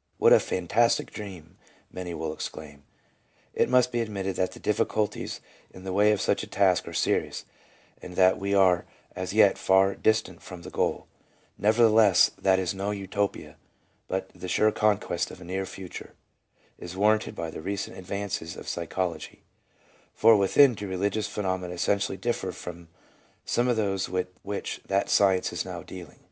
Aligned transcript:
"What 0.18 0.32
a 0.32 0.40
fantastic 0.40 1.12
dream!" 1.12 1.56
many 1.92 2.12
will 2.12 2.32
exclaim. 2.32 2.82
It 3.54 3.68
must 3.68 3.92
be 3.92 4.00
admitted 4.00 4.34
that 4.34 4.50
the 4.50 4.58
difficulties 4.58 5.40
in 5.72 5.84
the 5.84 5.92
way 5.92 6.10
of 6.10 6.20
such 6.20 6.42
a 6.42 6.48
task 6.48 6.88
are 6.88 6.92
serious, 6.92 7.44
and 8.02 8.16
that 8.16 8.40
we 8.40 8.56
are 8.56 8.86
as 9.14 9.32
yet 9.34 9.56
far 9.56 9.94
distant 9.94 10.42
from 10.42 10.62
the 10.62 10.70
goal; 10.72 11.06
nevertheless, 11.56 12.32
that 12.36 12.58
it 12.58 12.62
is 12.62 12.74
no 12.74 12.90
Utopia, 12.90 13.56
but 14.08 14.28
the 14.34 14.48
sure 14.48 14.72
conquest 14.72 15.30
of 15.30 15.40
a 15.40 15.44
near 15.44 15.64
future, 15.64 16.14
is 16.76 16.96
warranted 16.96 17.36
by 17.36 17.48
the 17.48 17.62
recent 17.62 17.96
advances 17.96 18.56
of 18.56 18.66
psychology; 18.66 19.44
for, 20.12 20.36
wherein 20.36 20.74
do 20.74 20.88
religious 20.88 21.28
phenomena 21.28 21.72
essentially 21.74 22.18
differ 22.18 22.50
from 22.50 22.88
some 23.44 23.68
of 23.68 23.76
those 23.76 24.08
with 24.08 24.26
which 24.42 24.80
that 24.86 25.08
science 25.08 25.52
is 25.52 25.64
now 25.64 25.84
dealing? 25.84 26.24